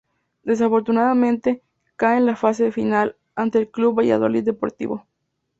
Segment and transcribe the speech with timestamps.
[0.41, 1.61] Desafortunadamente,
[1.95, 5.05] cae en la fase final ante el Club Valladolid Deportivo.